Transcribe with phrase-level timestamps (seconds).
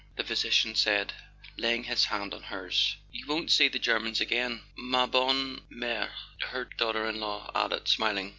[0.15, 1.13] the physician said,
[1.59, 2.95] laying his hand on hers.
[3.11, 6.09] "You won't see the Germans again, ma bonne merel"
[6.49, 8.29] her daughter in law added, smiling.